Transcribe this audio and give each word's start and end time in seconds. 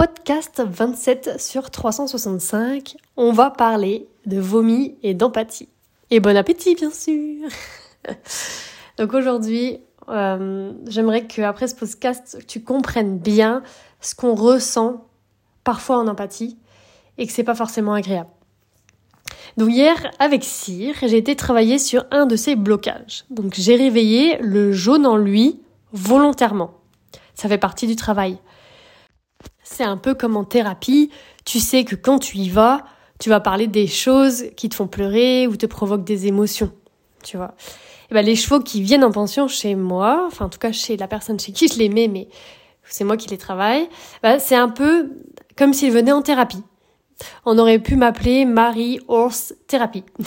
podcast 0.00 0.62
27 0.66 1.38
sur 1.38 1.68
365, 1.70 2.96
on 3.18 3.32
va 3.32 3.50
parler 3.50 4.08
de 4.24 4.40
vomi 4.40 4.96
et 5.02 5.12
d'empathie. 5.12 5.68
Et 6.10 6.20
bon 6.20 6.38
appétit, 6.38 6.74
bien 6.74 6.90
sûr 6.90 7.46
Donc 8.96 9.12
aujourd'hui, 9.12 9.76
euh, 10.08 10.72
j'aimerais 10.86 11.26
qu'après 11.26 11.68
ce 11.68 11.74
podcast, 11.74 12.38
tu 12.48 12.62
comprennes 12.62 13.18
bien 13.18 13.62
ce 14.00 14.14
qu'on 14.14 14.34
ressent 14.34 15.06
parfois 15.64 15.98
en 15.98 16.08
empathie 16.08 16.56
et 17.18 17.26
que 17.26 17.32
c'est 17.34 17.44
pas 17.44 17.54
forcément 17.54 17.92
agréable. 17.92 18.30
Donc 19.58 19.70
hier, 19.70 20.10
avec 20.18 20.44
Cyr, 20.44 20.94
j'ai 21.02 21.18
été 21.18 21.36
travailler 21.36 21.78
sur 21.78 22.06
un 22.10 22.24
de 22.24 22.36
ses 22.36 22.56
blocages. 22.56 23.26
Donc 23.28 23.52
j'ai 23.52 23.76
réveillé 23.76 24.38
le 24.38 24.72
jaune 24.72 25.04
en 25.04 25.18
lui 25.18 25.60
volontairement. 25.92 26.70
Ça 27.34 27.50
fait 27.50 27.58
partie 27.58 27.86
du 27.86 27.96
travail. 27.96 28.38
C'est 29.62 29.84
un 29.84 29.96
peu 29.96 30.14
comme 30.14 30.36
en 30.36 30.44
thérapie. 30.44 31.10
Tu 31.44 31.60
sais 31.60 31.84
que 31.84 31.94
quand 31.94 32.18
tu 32.18 32.38
y 32.38 32.48
vas, 32.48 32.84
tu 33.18 33.28
vas 33.28 33.40
parler 33.40 33.66
des 33.66 33.86
choses 33.86 34.46
qui 34.56 34.68
te 34.68 34.74
font 34.74 34.88
pleurer 34.88 35.46
ou 35.46 35.56
te 35.56 35.66
provoquent 35.66 36.04
des 36.04 36.26
émotions. 36.26 36.72
Tu 37.22 37.36
vois. 37.36 37.54
Et 38.10 38.14
ben, 38.14 38.24
les 38.24 38.34
chevaux 38.34 38.60
qui 38.60 38.82
viennent 38.82 39.04
en 39.04 39.12
pension 39.12 39.46
chez 39.46 39.74
moi, 39.74 40.24
enfin 40.26 40.46
en 40.46 40.48
tout 40.48 40.58
cas 40.58 40.72
chez 40.72 40.96
la 40.96 41.06
personne 41.06 41.38
chez 41.38 41.52
qui 41.52 41.68
je 41.68 41.78
les 41.78 41.88
mets, 41.88 42.08
mais 42.08 42.28
c'est 42.84 43.04
moi 43.04 43.16
qui 43.16 43.28
les 43.28 43.38
travaille, 43.38 43.88
ben, 44.22 44.38
c'est 44.38 44.56
un 44.56 44.68
peu 44.68 45.12
comme 45.56 45.72
s'ils 45.72 45.92
venaient 45.92 46.12
en 46.12 46.22
thérapie. 46.22 46.62
On 47.44 47.58
aurait 47.58 47.78
pu 47.78 47.96
m'appeler 47.96 48.46
Marie 48.46 48.98
Horse 49.06 49.54
Thérapie. 49.68 50.04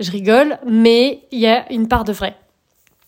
je 0.00 0.10
rigole, 0.10 0.58
mais 0.66 1.28
il 1.30 1.40
y 1.40 1.46
a 1.46 1.70
une 1.72 1.86
part 1.88 2.04
de 2.04 2.12
vrai. 2.12 2.36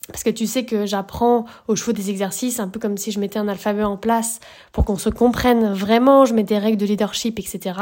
Parce 0.08 0.24
que 0.24 0.30
tu 0.30 0.46
sais 0.46 0.64
que 0.64 0.84
j'apprends 0.84 1.44
aux 1.68 1.76
chevaux 1.76 1.92
des 1.92 2.10
exercices, 2.10 2.58
un 2.60 2.68
peu 2.68 2.80
comme 2.80 2.96
si 2.96 3.12
je 3.12 3.20
mettais 3.20 3.38
un 3.38 3.48
alphabet 3.48 3.84
en 3.84 3.96
place 3.96 4.40
pour 4.72 4.84
qu'on 4.84 4.98
se 4.98 5.08
comprenne 5.08 5.72
vraiment, 5.72 6.24
je 6.24 6.34
mets 6.34 6.42
des 6.42 6.58
règles 6.58 6.76
de 6.76 6.86
leadership, 6.86 7.38
etc. 7.38 7.78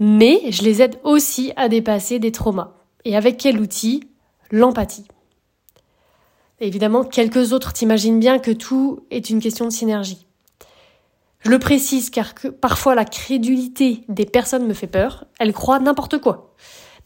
Mais 0.00 0.50
je 0.50 0.62
les 0.62 0.82
aide 0.82 0.98
aussi 1.04 1.52
à 1.56 1.68
dépasser 1.68 2.18
des 2.18 2.32
traumas. 2.32 2.72
Et 3.04 3.16
avec 3.16 3.36
quel 3.36 3.60
outil? 3.60 4.08
L'empathie. 4.50 5.06
Évidemment, 6.60 7.04
quelques 7.04 7.52
autres 7.52 7.72
t'imagines 7.72 8.18
bien 8.18 8.38
que 8.38 8.50
tout 8.50 9.00
est 9.10 9.30
une 9.30 9.40
question 9.40 9.66
de 9.66 9.72
synergie. 9.72 10.26
Je 11.40 11.50
le 11.50 11.58
précise 11.58 12.10
car 12.10 12.34
parfois 12.60 12.94
la 12.94 13.04
crédulité 13.04 14.02
des 14.08 14.24
personnes 14.24 14.66
me 14.66 14.74
fait 14.74 14.86
peur, 14.86 15.26
elles 15.38 15.52
croient 15.52 15.78
n'importe 15.78 16.18
quoi. 16.18 16.54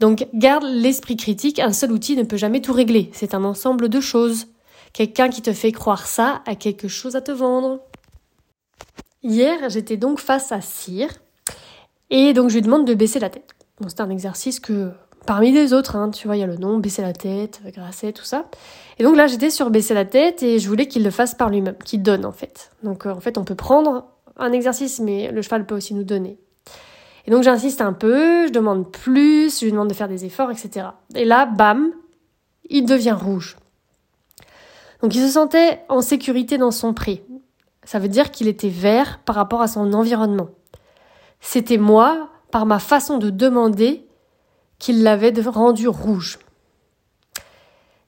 Donc 0.00 0.26
garde 0.32 0.64
l'esprit 0.64 1.16
critique, 1.16 1.58
un 1.58 1.74
seul 1.74 1.92
outil 1.92 2.16
ne 2.16 2.22
peut 2.22 2.38
jamais 2.38 2.62
tout 2.62 2.72
régler, 2.72 3.10
c'est 3.12 3.34
un 3.34 3.44
ensemble 3.44 3.90
de 3.90 4.00
choses. 4.00 4.46
Quelqu'un 4.94 5.28
qui 5.28 5.42
te 5.42 5.52
fait 5.52 5.72
croire 5.72 6.06
ça 6.06 6.42
a 6.46 6.54
quelque 6.54 6.88
chose 6.88 7.16
à 7.16 7.20
te 7.20 7.30
vendre. 7.30 7.80
Hier, 9.22 9.68
j'étais 9.68 9.98
donc 9.98 10.18
face 10.18 10.50
à 10.52 10.62
Cyr, 10.62 11.08
et 12.08 12.32
donc 12.32 12.48
je 12.48 12.54
lui 12.54 12.62
demande 12.62 12.86
de 12.86 12.94
baisser 12.94 13.20
la 13.20 13.28
tête. 13.28 13.54
C'est 13.86 14.00
un 14.00 14.08
exercice 14.08 14.58
que, 14.58 14.90
parmi 15.26 15.52
les 15.52 15.74
autres, 15.74 15.96
hein, 15.96 16.10
tu 16.10 16.26
vois, 16.26 16.36
il 16.36 16.40
y 16.40 16.42
a 16.42 16.46
le 16.46 16.56
nom, 16.56 16.78
baisser 16.78 17.02
la 17.02 17.12
tête, 17.12 17.60
grasser, 17.66 18.14
tout 18.14 18.24
ça. 18.24 18.46
Et 18.98 19.04
donc 19.04 19.16
là, 19.16 19.26
j'étais 19.26 19.50
sur 19.50 19.70
baisser 19.70 19.92
la 19.92 20.06
tête, 20.06 20.42
et 20.42 20.58
je 20.58 20.68
voulais 20.68 20.88
qu'il 20.88 21.04
le 21.04 21.10
fasse 21.10 21.34
par 21.34 21.50
lui-même, 21.50 21.76
qu'il 21.84 22.02
donne 22.02 22.24
en 22.24 22.32
fait. 22.32 22.70
Donc 22.82 23.04
euh, 23.04 23.12
en 23.12 23.20
fait, 23.20 23.36
on 23.36 23.44
peut 23.44 23.54
prendre 23.54 24.06
un 24.38 24.52
exercice, 24.52 24.98
mais 24.98 25.30
le 25.30 25.42
cheval 25.42 25.66
peut 25.66 25.76
aussi 25.76 25.92
nous 25.92 26.04
donner. 26.04 26.38
Et 27.26 27.30
donc 27.30 27.42
j'insiste 27.42 27.80
un 27.80 27.92
peu, 27.92 28.46
je 28.46 28.52
demande 28.52 28.90
plus, 28.90 29.60
je 29.60 29.64
lui 29.64 29.72
demande 29.72 29.88
de 29.88 29.94
faire 29.94 30.08
des 30.08 30.24
efforts, 30.24 30.50
etc. 30.50 30.88
Et 31.14 31.24
là, 31.24 31.46
bam, 31.46 31.92
il 32.68 32.84
devient 32.84 33.16
rouge. 33.18 33.56
Donc 35.02 35.14
il 35.14 35.20
se 35.20 35.32
sentait 35.32 35.82
en 35.88 36.00
sécurité 36.00 36.58
dans 36.58 36.70
son 36.70 36.94
pré. 36.94 37.24
Ça 37.84 37.98
veut 37.98 38.08
dire 38.08 38.30
qu'il 38.30 38.48
était 38.48 38.68
vert 38.68 39.20
par 39.24 39.34
rapport 39.34 39.62
à 39.62 39.68
son 39.68 39.92
environnement. 39.92 40.50
C'était 41.40 41.78
moi, 41.78 42.28
par 42.50 42.66
ma 42.66 42.78
façon 42.78 43.18
de 43.18 43.30
demander, 43.30 44.06
qu'il 44.78 45.02
l'avait 45.02 45.32
rendu 45.46 45.88
rouge. 45.88 46.38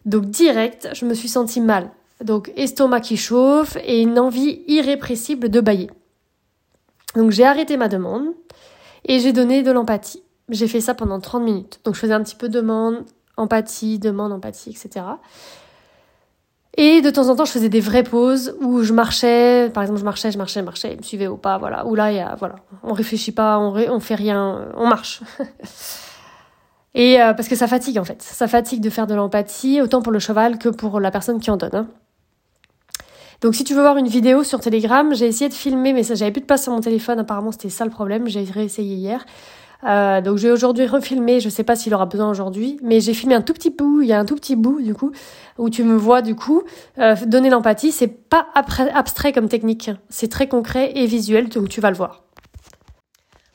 Donc 0.05 0.27
direct, 0.27 0.89
je 0.95 1.05
me 1.05 1.15
suis 1.15 1.28
sentie 1.28 1.61
mal. 1.61 1.91
Donc 2.22 2.53
estomac 2.56 3.01
qui 3.01 3.17
chauffe 3.17 3.77
et 3.84 4.01
une 4.01 4.19
envie 4.19 4.62
irrépressible 4.67 5.49
de 5.49 5.61
bailler. 5.61 5.91
Donc 7.15 7.31
j'ai 7.31 7.45
arrêté 7.45 7.77
ma 7.77 7.89
demande 7.89 8.27
et 9.05 9.19
j'ai 9.19 9.33
donné 9.33 9.63
de 9.63 9.71
l'empathie. 9.71 10.23
J'ai 10.49 10.69
fait 10.69 10.81
ça 10.81 10.95
pendant 10.95 11.21
30 11.21 11.43
minutes. 11.43 11.81
Donc 11.85 11.95
je 11.95 12.01
faisais 12.01 12.13
un 12.13 12.23
petit 12.23 12.37
peu 12.37 12.49
demande, 12.49 13.05
empathie, 13.37 13.99
demande, 13.99 14.33
empathie, 14.33 14.71
etc. 14.71 15.05
Et 16.77 17.03
de 17.03 17.11
temps 17.11 17.29
en 17.29 17.37
temps, 17.37 17.45
je 17.45 17.53
faisais 17.53 17.69
des 17.69 17.81
vraies 17.81 18.03
pauses 18.03 18.57
où 18.61 18.83
je 18.83 18.95
marchais, 18.95 19.71
par 19.75 19.83
exemple, 19.83 20.01
je 20.01 20.05
marchais, 20.05 20.31
je 20.31 20.39
marchais, 20.39 20.61
je 20.61 20.65
marchais, 20.65 20.93
il 20.93 20.99
me 20.99 21.03
suivait 21.03 21.27
au 21.27 21.37
pas, 21.37 21.59
voilà. 21.59 21.87
Où 21.87 21.95
là, 21.95 22.11
il 22.11 22.17
y 22.17 22.21
a, 22.21 22.35
voilà, 22.37 22.57
on 22.83 22.95
réfléchit 22.95 23.33
pas, 23.33 23.59
on, 23.59 23.75
on 23.75 24.01
fait 24.01 24.15
rien, 24.15 24.69
on 24.77 24.89
marche. 24.89 25.21
Et 26.95 27.21
euh, 27.21 27.33
parce 27.33 27.49
que 27.49 27.57
ça 27.57 27.67
fatigue 27.67 27.99
en 27.99 28.05
fait, 28.05 28.21
ça 28.21 28.49
fatigue 28.49 28.83
de 28.83 28.91
faire 28.91 29.07
de 29.07 29.15
l'empathie, 29.15 29.81
autant 29.81 30.03
pour 30.03 30.13
le 30.13 30.19
cheval 30.19 30.59
que 30.59 30.69
pour 30.69 31.01
la 31.01 31.11
personne 31.11 31.41
qui 31.41 31.51
en 31.51 31.57
donne. 31.57 31.75
Hein. 31.75 31.87
Donc 33.42 33.56
si 33.56 33.64
tu 33.64 33.75
veux 33.75 33.82
voir 33.82 33.97
une 33.97 34.06
vidéo 34.06 34.44
sur 34.44 34.60
Telegram, 34.60 35.12
j'ai 35.14 35.26
essayé 35.26 35.48
de 35.48 35.54
filmer, 35.54 35.92
mais 35.92 36.04
j'avais 36.04 36.30
plus 36.30 36.41
de 36.41 36.47
place 36.47 36.62
sur 36.62 36.72
mon 36.72 36.80
téléphone. 36.80 37.19
Apparemment 37.19 37.50
c'était 37.50 37.70
ça 37.70 37.84
le 37.84 37.91
problème. 37.91 38.28
J'ai 38.28 38.44
réessayé 38.44 38.94
hier. 38.94 39.26
Euh, 39.84 40.20
donc 40.20 40.38
j'ai 40.38 40.53
aujourd'hui 40.53 40.86
refilmé, 40.86 41.41
je 41.41 41.48
sais 41.48 41.64
pas 41.64 41.75
s'il 41.75 41.92
aura 41.92 42.06
besoin 42.06 42.30
aujourd'hui, 42.30 42.78
mais 42.84 43.00
j'ai 43.00 43.14
filmé 43.14 43.34
un 43.34 43.42
tout 43.42 43.53
petit 43.53 43.70
bout, 43.70 44.00
il 44.03 44.06
y 44.06 44.12
a 44.12 44.20
un 44.20 44.25
tout 44.25 44.36
petit 44.36 44.54
bout 44.54 44.80
du 44.80 44.94
coup, 44.94 45.10
où 45.58 45.70
tu 45.70 45.82
me 45.82 45.97
vois 45.97 46.22
du 46.22 46.36
coup 46.36 46.62
euh, 46.98 47.16
donner 47.26 47.50
l'empathie, 47.50 47.91
c'est 47.91 48.06
pas 48.06 48.47
abstrait 48.54 49.32
comme 49.32 49.48
technique, 49.48 49.91
c'est 50.09 50.28
très 50.28 50.47
concret 50.47 50.92
et 50.94 51.06
visuel, 51.06 51.48
où 51.56 51.66
tu 51.66 51.80
vas 51.80 51.91
le 51.91 51.97
voir. 51.97 52.22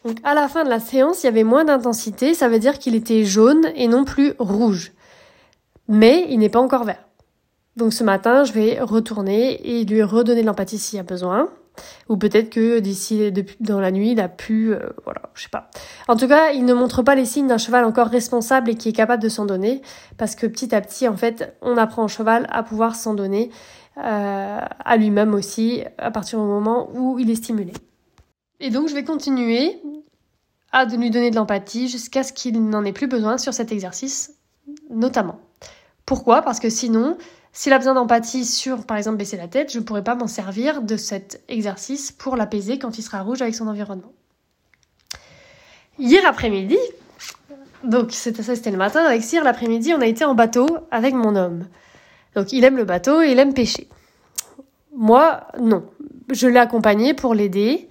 Donc 0.03 0.17
à 0.25 0.33
la 0.33 0.49
fin 0.49 0.65
de 0.65 0.69
la 0.69 0.81
séance, 0.81 1.23
il 1.23 1.27
y 1.27 1.29
avait 1.29 1.45
moins 1.45 1.63
d'intensité, 1.63 2.33
ça 2.33 2.49
veut 2.49 2.59
dire 2.59 2.77
qu'il 2.77 2.93
était 2.93 3.23
jaune 3.23 3.65
et 3.75 3.87
non 3.87 4.03
plus 4.03 4.33
rouge. 4.37 4.91
Mais 5.87 6.25
il 6.29 6.39
n'est 6.39 6.49
pas 6.49 6.59
encore 6.59 6.83
vert. 6.83 7.06
Donc 7.77 7.93
ce 7.93 8.03
matin, 8.03 8.43
je 8.43 8.51
vais 8.53 8.79
retourner 8.81 9.61
et 9.63 9.85
lui 9.85 10.01
redonner 10.01 10.41
de 10.41 10.47
l'empathie 10.47 10.79
s'il 10.79 10.97
y 10.97 10.99
a 10.99 11.03
besoin. 11.03 11.49
Ou 12.09 12.17
peut-être 12.17 12.49
que 12.49 12.79
d'ici 12.79 13.31
dans 13.59 13.79
la 13.79 13.91
nuit, 13.91 14.13
il 14.13 14.19
a 14.19 14.29
pu, 14.29 14.73
euh, 14.73 14.79
voilà, 15.03 15.21
je 15.35 15.43
sais 15.43 15.49
pas. 15.49 15.69
En 16.07 16.15
tout 16.15 16.27
cas, 16.27 16.49
il 16.49 16.65
ne 16.65 16.73
montre 16.73 17.03
pas 17.03 17.13
les 17.13 17.25
signes 17.25 17.47
d'un 17.47 17.59
cheval 17.59 17.85
encore 17.85 18.07
responsable 18.07 18.71
et 18.71 18.75
qui 18.75 18.89
est 18.89 18.93
capable 18.93 19.21
de 19.21 19.29
s'en 19.29 19.45
donner, 19.45 19.83
parce 20.17 20.33
que 20.33 20.47
petit 20.47 20.73
à 20.73 20.81
petit, 20.81 21.07
en 21.07 21.15
fait, 21.15 21.55
on 21.61 21.77
apprend 21.77 22.05
au 22.05 22.07
cheval 22.07 22.47
à 22.49 22.63
pouvoir 22.63 22.95
s'en 22.95 23.13
donner 23.13 23.51
euh, 23.97 24.59
à 24.85 24.97
lui-même 24.97 25.35
aussi, 25.35 25.83
à 25.99 26.09
partir 26.09 26.39
du 26.39 26.45
moment 26.45 26.89
où 26.95 27.19
il 27.19 27.29
est 27.29 27.35
stimulé. 27.35 27.73
Et 28.59 28.71
donc, 28.71 28.89
je 28.89 28.95
vais 28.95 29.03
continuer 29.03 29.79
à 30.71 30.85
lui 30.85 31.11
donner 31.11 31.29
de 31.29 31.35
l'empathie 31.35 31.87
jusqu'à 31.87 32.23
ce 32.23 32.33
qu'il 32.33 32.59
n'en 32.69 32.83
ait 32.85 32.93
plus 32.93 33.07
besoin 33.07 33.37
sur 33.37 33.53
cet 33.53 33.71
exercice, 33.71 34.33
notamment. 34.89 35.39
Pourquoi? 36.07 36.41
Parce 36.41 36.59
que 36.59 36.69
sinon, 36.69 37.17
s'il 37.57 37.73
a 37.73 37.79
besoin 37.79 37.95
d'empathie 37.95 38.45
sur, 38.45 38.85
par 38.85 38.97
exemple, 38.97 39.17
baisser 39.17 39.35
la 39.35 39.47
tête, 39.47 39.73
je 39.73 39.79
ne 39.79 39.83
pourrais 39.83 40.03
pas 40.03 40.13
m'en 40.13 40.27
servir 40.27 40.83
de 40.83 40.95
cet 40.95 41.41
exercice 41.49 42.11
pour 42.11 42.35
l'apaiser 42.35 42.77
quand 42.77 42.99
il 42.99 43.01
sera 43.01 43.23
rouge 43.23 43.41
avec 43.41 43.55
son 43.55 43.67
environnement. 43.67 44.11
Hier 45.97 46.21
après-midi, 46.27 46.77
donc 47.83 48.11
c'était 48.11 48.43
ça, 48.43 48.53
c'était 48.53 48.69
le 48.69 48.77
matin 48.77 49.03
avec 49.03 49.23
Cyr, 49.23 49.43
l'après-midi, 49.43 49.91
on 49.95 50.01
a 50.01 50.05
été 50.05 50.23
en 50.23 50.35
bateau 50.35 50.67
avec 50.91 51.15
mon 51.15 51.35
homme. 51.35 51.65
Donc 52.35 52.53
il 52.53 52.63
aime 52.63 52.77
le 52.77 52.85
bateau 52.85 53.23
et 53.23 53.31
il 53.31 53.39
aime 53.39 53.55
pêcher. 53.55 53.89
Moi, 54.93 55.41
non. 55.59 55.83
Je 56.29 56.47
l'ai 56.47 56.59
accompagné 56.59 57.15
pour 57.15 57.33
l'aider. 57.33 57.89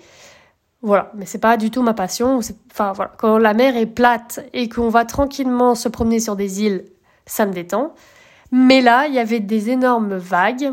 Voilà, 0.81 1.11
mais 1.17 1.27
c'est 1.27 1.41
pas 1.41 1.57
du 1.57 1.73
tout 1.73 1.83
ma 1.83 1.93
passion. 1.93 2.39
Enfin 2.71 2.93
voilà, 2.93 3.11
quand 3.19 3.37
la 3.37 3.53
mer 3.53 3.77
est 3.77 3.87
plate 3.87 4.47
et 4.53 4.69
qu'on 4.69 4.91
va 4.91 5.05
tranquillement 5.05 5.75
se 5.75 5.89
promener 5.89 6.21
sur 6.21 6.37
des 6.37 6.63
îles, 6.63 6.85
ça 7.27 7.47
me 7.47 7.53
détend. 7.53 7.97
Mais 8.53 8.81
là, 8.81 9.07
il 9.09 9.15
y 9.15 9.19
avait 9.19 9.41
des 9.41 9.71
énormes 9.71 10.17
vagues 10.17 10.73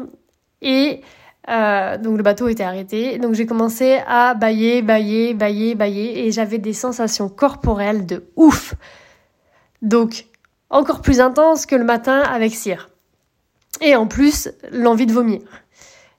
et 0.61 1.01
euh, 1.49 1.97
donc 1.97 2.17
le 2.17 2.23
bateau 2.23 2.47
était 2.47 2.63
arrêté. 2.63 3.17
Donc 3.17 3.33
j'ai 3.33 3.45
commencé 3.45 3.99
à 4.07 4.33
bailler, 4.33 4.81
bailler, 4.81 5.33
bailler, 5.33 5.75
bailler 5.75 6.25
et 6.25 6.31
j'avais 6.31 6.57
des 6.57 6.73
sensations 6.73 7.29
corporelles 7.29 8.05
de 8.05 8.25
ouf. 8.35 8.75
Donc 9.81 10.25
encore 10.69 11.01
plus 11.01 11.19
intense 11.19 11.65
que 11.65 11.75
le 11.75 11.83
matin 11.83 12.19
avec 12.21 12.53
Cyr. 12.53 12.89
Et 13.81 13.95
en 13.95 14.07
plus, 14.07 14.49
l'envie 14.71 15.05
de 15.05 15.13
vomir. 15.13 15.41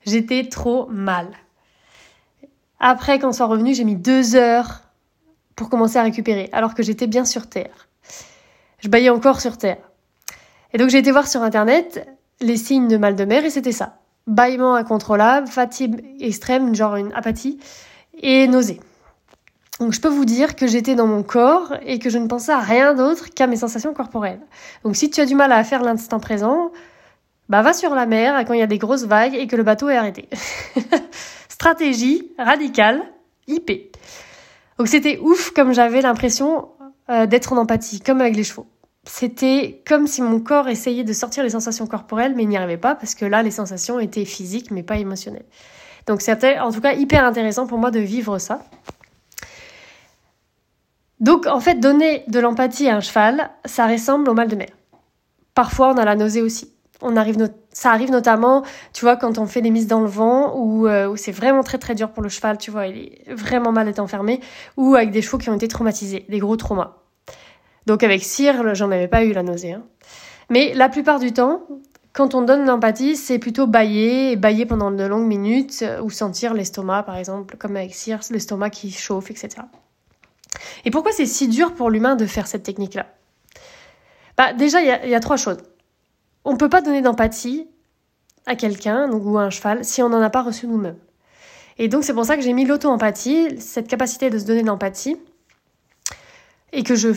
J'étais 0.05 0.49
trop 0.49 0.87
mal. 0.89 1.29
Après, 2.79 3.19
quand 3.19 3.29
on 3.29 3.33
soit 3.33 3.47
revenu, 3.47 3.75
j'ai 3.75 3.85
mis 3.85 3.97
deux 3.97 4.37
heures 4.37 4.83
pour 5.57 5.71
commencer 5.71 5.97
à 5.97 6.03
récupérer, 6.03 6.51
alors 6.53 6.75
que 6.75 6.83
j'étais 6.83 7.07
bien 7.07 7.25
sur 7.25 7.49
Terre. 7.49 7.89
Je 8.81 8.89
baillais 8.89 9.09
encore 9.09 9.41
sur 9.41 9.57
Terre. 9.57 9.79
Et 10.75 10.79
donc 10.79 10.91
j'ai 10.91 10.99
été 10.99 11.13
voir 11.13 11.29
sur 11.29 11.43
internet 11.43 12.07
les 12.41 12.57
signes 12.57 12.89
de 12.89 12.97
mal 12.97 13.15
de 13.15 13.25
mer 13.25 13.45
et 13.45 13.51
c'était 13.51 13.73
ça. 13.73 14.01
Bâillement 14.27 14.75
incontrôlable, 14.75 15.47
fatigue 15.47 16.05
extrême, 16.21 16.75
genre 16.75 16.97
une 16.97 17.13
apathie, 17.13 17.61
et 18.21 18.49
nausée. 18.49 18.81
Donc 19.79 19.93
je 19.93 20.01
peux 20.01 20.09
vous 20.09 20.25
dire 20.25 20.57
que 20.57 20.67
j'étais 20.67 20.97
dans 20.97 21.07
mon 21.07 21.23
corps 21.23 21.75
et 21.87 22.01
que 22.01 22.11
je 22.11 22.19
ne 22.19 22.27
pensais 22.27 22.53
à 22.53 22.59
rien 22.59 22.95
d'autre 22.95 23.31
qu'à 23.33 23.47
mes 23.47 23.57
sensations 23.57 23.95
corporelles. 23.95 24.41
Donc 24.83 24.97
si 24.97 25.11
tu 25.11 25.21
as 25.21 25.27
du 25.27 25.37
mal 25.37 25.53
à 25.53 25.63
faire 25.63 25.83
l'instant 25.83 26.19
présent, 26.19 26.73
bah 27.49 27.63
va 27.63 27.73
sur 27.73 27.95
la 27.95 28.07
mer 28.07 28.45
quand 28.45 28.55
il 28.55 28.61
y 28.61 28.63
a 28.63 28.67
des 28.67 28.79
grosses 28.79 29.05
vagues 29.05 29.35
et 29.35 29.47
que 29.47 29.55
le 29.55 29.63
bateau 29.63 29.89
est 29.91 29.97
arrêté. 29.97 30.29
Stratégie 31.49 32.33
radicale, 32.37 33.03
IP. 33.47 33.97
Donc 34.79 34.89
c'était 34.89 35.19
ouf 35.19 35.53
comme 35.53 35.73
j'avais 35.73 36.01
l'impression 36.01 36.69
euh, 37.11 37.27
d'être 37.27 37.53
en 37.53 37.59
empathie, 37.59 38.01
comme 38.01 38.21
avec 38.21 38.35
les 38.35 38.45
chevaux. 38.45 38.67
C'était 39.07 39.83
comme 39.87 40.07
si 40.07 40.23
mon 40.23 40.41
corps 40.41 40.69
essayait 40.69 41.05
de 41.05 41.13
sortir 41.13 41.43
les 41.43 41.51
sensations 41.51 41.87
corporelles, 41.87 42.35
mais 42.35 42.45
il 42.45 42.49
n'y 42.49 42.57
arrivait 42.57 42.79
pas 42.79 42.95
parce 42.95 43.15
que 43.15 43.25
là, 43.25 43.43
les 43.43 43.51
sensations 43.51 44.01
étaient 44.01 44.25
physiques, 44.25 44.71
mais 44.71 44.83
pas 44.83 44.97
émotionnelles. 44.97 45.45
Donc 46.07 46.23
c'était 46.23 46.59
en 46.59 46.71
tout 46.73 46.81
cas 46.81 46.95
hyper 46.95 47.25
intéressant 47.25 47.67
pour 47.67 47.79
moi 47.79 47.91
de 47.91 48.01
vivre 48.01 48.39
ça. 48.39 48.61
Donc 51.21 51.47
en 51.47 51.61
fait, 51.61 51.77
donner 51.77 52.25
de 52.29 52.41
l'empathie 52.41 52.89
à 52.89 52.97
un 52.97 53.01
cheval, 53.01 53.51
ça 53.65 53.87
ressemble 53.87 54.29
au 54.29 54.35
mal 54.35 54.49
de 54.49 54.57
mer. 54.57 54.69
Parfois, 55.55 55.91
on 55.91 55.97
a 55.97 56.05
la 56.05 56.17
nausée 56.17 56.43
aussi. 56.43 56.71
On 57.01 57.17
arrive 57.17 57.37
ça 57.71 57.91
arrive 57.91 58.11
notamment, 58.11 58.63
tu 58.93 59.05
vois, 59.05 59.17
quand 59.17 59.39
on 59.39 59.47
fait 59.47 59.61
des 59.61 59.71
mises 59.71 59.89
dans 59.89 60.01
le 60.01 60.07
vent 60.07 60.55
ou 60.57 60.87
euh, 60.87 61.09
où 61.09 61.17
c'est 61.17 61.33
vraiment 61.33 61.63
très 61.63 61.77
très 61.77 61.95
dur 61.95 62.13
pour 62.13 62.23
le 62.23 62.29
cheval, 62.29 62.57
tu 62.57 62.71
vois, 62.71 62.87
il 62.87 62.97
est 62.97 63.33
vraiment 63.33 63.73
mal 63.73 63.87
d'être 63.87 63.99
enfermé, 63.99 64.41
ou 64.77 64.95
avec 64.95 65.11
des 65.11 65.21
chevaux 65.21 65.39
qui 65.39 65.51
ont 65.51 65.57
été 65.57 65.69
traumatisés, 65.69 66.25
des 66.29 66.39
gros 66.39 66.57
traumas. 66.57 67.04
Donc 67.87 68.03
avec 68.03 68.23
cire, 68.25 68.75
j'en 68.75 68.91
avais 68.91 69.09
pas 69.09 69.25
eu 69.25 69.33
la 69.33 69.43
nausée. 69.43 69.73
Hein. 69.73 69.83
Mais 70.51 70.73
la 70.75 70.89
plupart 70.89 71.19
du 71.19 71.33
temps, 71.33 71.63
quand 72.13 72.35
on 72.35 72.43
donne 72.43 72.65
l'empathie, 72.65 73.17
c'est 73.17 73.39
plutôt 73.39 73.67
bailler, 73.67 74.37
bailler 74.37 74.67
pendant 74.67 74.91
de 74.91 75.05
longues 75.05 75.27
minutes, 75.27 75.81
euh, 75.83 76.01
ou 76.01 76.11
sentir 76.11 76.55
l'estomac, 76.55 77.03
par 77.03 77.17
exemple, 77.17 77.57
comme 77.57 77.77
avec 77.77 77.95
cire, 77.95 78.21
l'estomac 78.31 78.71
qui 78.71 78.91
chauffe, 78.93 79.31
etc. 79.31 79.49
Et 80.85 80.91
pourquoi 80.91 81.13
c'est 81.13 81.27
si 81.27 81.49
dur 81.49 81.75
pour 81.75 81.91
l'humain 81.91 82.15
de 82.15 82.27
faire 82.27 82.47
cette 82.47 82.63
technique-là? 82.63 83.07
Bah, 84.37 84.53
Déjà, 84.53 84.81
il 84.81 85.11
y, 85.11 85.15
a 85.15 85.21
trois 85.21 85.37
choses. 85.37 85.59
On 86.45 86.53
ne 86.53 86.57
peut 86.57 86.69
pas 86.69 86.83
donner 86.83 87.03
d'empathie 87.03 87.67
à 88.47 88.55
quelqu'un 88.55 89.11
ou 89.11 89.39
à 89.39 89.43
un 89.43 89.51
cheval 89.51 89.85
si 89.85 90.03
on 90.03 90.09
n'en 90.09 90.21
a 90.21 90.31
pas 90.31 90.43
reçu 90.43 90.67
nous-mêmes. 90.67 90.99
Et 91.79 91.89
donc 91.89 92.05
c'est 92.05 92.15
pour 92.15 92.25
ça 92.25 92.37
que 92.37 92.43
j'ai 92.43 92.53
mis 92.53 92.65
l'auto-empathie, 92.65 93.61
cette 93.61 93.89
capacité 93.89 94.31
de 94.31 94.39
se 94.39 94.45
donner 94.45 94.63
de 94.63 94.69
l'empathie, 94.69 95.17
et 96.75 96.83
que 96.83 96.95
je 96.95 97.09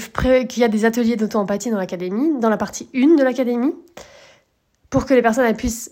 qu'il 0.46 0.62
y 0.62 0.64
a 0.64 0.68
des 0.68 0.86
ateliers 0.86 1.16
d'auto-empathie 1.16 1.70
dans 1.70 1.78
l'académie, 1.78 2.40
dans 2.40 2.50
la 2.50 2.58
partie 2.58 2.90
1 2.96 3.16
de 3.16 3.24
l'académie, 3.24 3.76
pour 4.90 5.06
que 5.06 5.14
les 5.14 5.22
personnes 5.22 5.54
puissent 5.56 5.92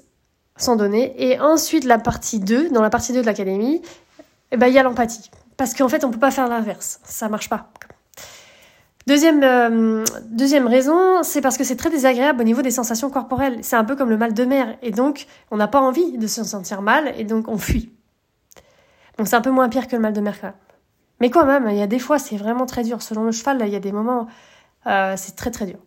s'en 0.56 0.76
donner. 0.76 1.14
Et 1.18 1.40
ensuite, 1.40 1.84
la 1.84 1.98
partie 1.98 2.40
2, 2.40 2.70
dans 2.70 2.82
la 2.82 2.90
partie 2.90 3.12
2 3.12 3.22
de 3.22 3.26
l'académie, 3.26 3.82
eh 4.52 4.58
ben, 4.58 4.68
il 4.68 4.74
y 4.74 4.80
a 4.80 4.84
l'empathie. 4.84 5.30
Parce 5.58 5.74
qu'en 5.74 5.90
fait, 5.90 6.04
on 6.04 6.12
peut 6.12 6.20
pas 6.20 6.32
faire 6.32 6.48
l'inverse. 6.48 7.00
Ça 7.04 7.28
marche 7.28 7.50
pas. 7.50 7.72
Deuxième, 9.08 9.44
euh, 9.44 10.04
deuxième 10.32 10.68
raison, 10.68 11.22
c'est 11.22 11.42
parce 11.42 11.58
que 11.58 11.64
c'est 11.64 11.76
très 11.76 11.90
désagréable 11.90 12.42
au 12.42 12.44
niveau 12.44 12.62
des 12.62 12.72
sensations 12.72 13.10
corporelles. 13.10 13.60
C'est 13.62 13.76
un 13.76 13.84
peu 13.84 13.96
comme 13.96 14.10
le 14.10 14.18
mal 14.18 14.34
de 14.34 14.46
mer. 14.46 14.78
Et 14.82 14.92
donc, 14.92 15.28
on 15.52 15.58
n'a 15.58 15.68
pas 15.68 15.80
envie 15.80 16.18
de 16.18 16.28
se 16.28 16.44
sentir 16.44 16.82
mal 16.82 17.14
et 17.18 17.24
donc 17.24 17.48
on 17.48 17.58
fuit. 17.58 17.92
Donc 19.18 19.28
c'est 19.28 19.36
un 19.36 19.42
peu 19.42 19.52
moins 19.52 19.70
pire 19.70 19.88
que 19.88 19.96
le 19.96 20.02
mal 20.02 20.14
de 20.14 20.22
mer 20.22 20.36
quand. 20.42 20.54
Mais 21.26 21.32
quand 21.32 21.48
même, 21.48 21.68
il 21.72 21.76
y 21.76 21.82
a 21.82 21.88
des 21.88 21.98
fois, 21.98 22.20
c'est 22.20 22.38
vraiment 22.38 22.68
très 22.68 22.84
dur. 22.84 23.02
Selon 23.02 23.24
le 23.24 23.32
cheval, 23.32 23.60
il 23.66 23.74
y 23.74 23.76
a 23.76 23.80
des 23.80 23.92
moments, 23.92 24.28
euh, 24.86 25.16
c'est 25.18 25.36
très 25.36 25.50
très 25.50 25.66
dur. 25.66 25.80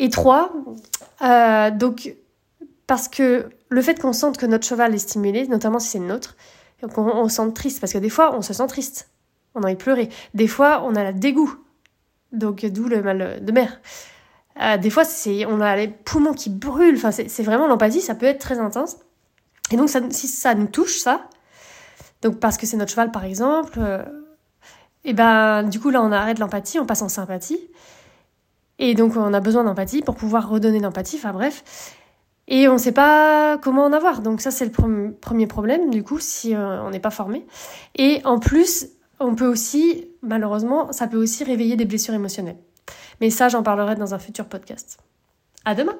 Et 0.00 0.10
trois, 0.10 0.52
euh, 1.22 1.70
donc, 1.70 2.12
parce 2.88 3.06
que 3.06 3.48
le 3.68 3.80
fait 3.80 4.00
qu'on 4.00 4.12
sente 4.12 4.38
que 4.38 4.46
notre 4.46 4.66
cheval 4.66 4.92
est 4.92 4.98
stimulé, 4.98 5.46
notamment 5.46 5.78
si 5.78 5.90
c'est 5.90 6.00
le 6.00 6.06
nôtre, 6.06 6.36
on 6.96 7.28
se 7.28 7.36
sent 7.36 7.52
triste, 7.52 7.78
parce 7.78 7.92
que 7.92 7.98
des 7.98 8.08
fois, 8.08 8.34
on 8.34 8.42
se 8.42 8.52
sent 8.52 8.66
triste. 8.66 9.08
On 9.54 9.62
a 9.62 9.66
envie 9.66 9.74
de 9.74 9.80
pleurer. 9.80 10.08
Des 10.34 10.48
fois, 10.48 10.82
on 10.84 10.96
a 10.96 11.12
le 11.12 11.16
dégoût. 11.16 11.54
Donc, 12.32 12.66
d'où 12.66 12.88
le 12.88 13.04
mal 13.04 13.38
de 13.40 13.52
mer. 13.52 13.80
Euh, 14.60 14.78
des 14.78 14.90
fois, 14.90 15.04
on 15.48 15.60
a 15.60 15.76
les 15.76 15.86
poumons 15.86 16.34
qui 16.34 16.50
brûlent. 16.50 16.96
Enfin, 16.96 17.12
c'est, 17.12 17.42
vraiment 17.44 17.68
l'empathie, 17.68 18.00
ça 18.00 18.16
peut 18.16 18.26
être 18.26 18.40
très 18.40 18.58
intense. 18.58 18.96
Et 19.70 19.76
donc, 19.76 19.90
si 20.10 20.26
ça 20.26 20.56
nous 20.56 20.66
touche, 20.66 20.98
ça, 20.98 21.28
donc 22.22 22.38
parce 22.38 22.56
que 22.56 22.66
c'est 22.66 22.76
notre 22.76 22.90
cheval, 22.90 23.10
par 23.10 23.24
exemple, 23.24 23.78
euh, 23.78 24.02
et 25.04 25.12
ben, 25.12 25.64
du 25.64 25.80
coup, 25.80 25.90
là, 25.90 26.02
on 26.02 26.12
arrête 26.12 26.38
l'empathie, 26.38 26.78
on 26.78 26.86
passe 26.86 27.02
en 27.02 27.08
sympathie. 27.08 27.58
Et 28.78 28.94
donc, 28.94 29.16
on 29.16 29.34
a 29.34 29.40
besoin 29.40 29.64
d'empathie 29.64 30.02
pour 30.02 30.14
pouvoir 30.14 30.48
redonner 30.48 30.80
l'empathie. 30.80 31.16
Enfin, 31.16 31.32
bref. 31.32 31.96
Et 32.48 32.68
on 32.68 32.74
ne 32.74 32.78
sait 32.78 32.92
pas 32.92 33.58
comment 33.58 33.84
en 33.84 33.92
avoir. 33.92 34.20
Donc 34.20 34.40
ça, 34.40 34.50
c'est 34.50 34.64
le 34.64 35.12
premier 35.12 35.46
problème, 35.46 35.90
du 35.90 36.02
coup, 36.02 36.18
si 36.18 36.54
euh, 36.54 36.82
on 36.82 36.90
n'est 36.90 37.00
pas 37.00 37.10
formé. 37.10 37.46
Et 37.96 38.20
en 38.24 38.38
plus, 38.38 38.88
on 39.20 39.34
peut 39.34 39.46
aussi, 39.46 40.08
malheureusement, 40.22 40.92
ça 40.92 41.06
peut 41.06 41.16
aussi 41.16 41.44
réveiller 41.44 41.76
des 41.76 41.84
blessures 41.84 42.14
émotionnelles. 42.14 42.58
Mais 43.20 43.30
ça, 43.30 43.48
j'en 43.48 43.62
parlerai 43.62 43.94
dans 43.96 44.14
un 44.14 44.18
futur 44.18 44.46
podcast. 44.46 44.98
À 45.64 45.74
demain 45.74 45.96